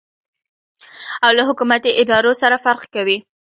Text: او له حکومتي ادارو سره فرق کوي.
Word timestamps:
او 1.25 1.31
له 1.37 1.43
حکومتي 1.49 1.91
ادارو 2.01 2.31
سره 2.41 2.55
فرق 2.65 2.83
کوي. 2.95 3.17